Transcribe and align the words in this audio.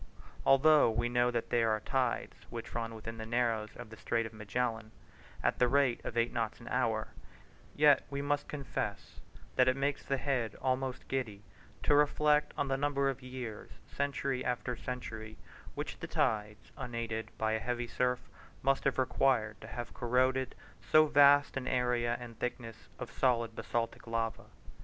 Although 0.47 0.89
we 0.89 1.09
know 1.09 1.29
that 1.29 1.51
there 1.51 1.69
are 1.69 1.79
tides, 1.79 2.35
which 2.49 2.73
run 2.73 2.95
within 2.95 3.19
the 3.19 3.23
Narrows 3.27 3.69
of 3.75 3.91
the 3.91 3.97
Strait 3.97 4.25
of 4.25 4.33
Magellan 4.33 4.89
at 5.43 5.59
the 5.59 5.67
rate 5.67 6.03
of 6.03 6.17
eight 6.17 6.33
knots 6.33 6.59
an 6.59 6.67
hour, 6.69 7.09
yet 7.75 8.05
we 8.09 8.19
must 8.19 8.47
confess 8.47 9.19
that 9.57 9.67
it 9.67 9.75
makes 9.77 10.01
the 10.01 10.17
head 10.17 10.55
almost 10.59 11.07
giddy 11.07 11.43
to 11.83 11.93
reflect 11.93 12.51
on 12.57 12.67
the 12.67 12.77
number 12.77 13.09
of 13.11 13.21
years, 13.21 13.69
century 13.85 14.43
after 14.43 14.75
century, 14.75 15.37
which 15.75 15.99
the 15.99 16.07
tides, 16.07 16.71
unaided 16.77 17.29
by 17.37 17.51
a 17.51 17.59
heavy 17.59 17.85
surf, 17.85 18.27
must 18.63 18.85
have 18.85 18.97
required 18.97 19.61
to 19.61 19.67
have 19.67 19.93
corroded 19.93 20.55
so 20.81 21.05
vast 21.05 21.55
an 21.55 21.67
area 21.67 22.17
and 22.19 22.39
thickness 22.39 22.89
of 22.97 23.11
solid 23.11 23.55
basaltic 23.55 24.07
lava. 24.07 24.45